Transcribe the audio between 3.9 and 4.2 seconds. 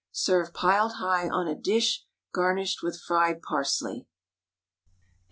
XV.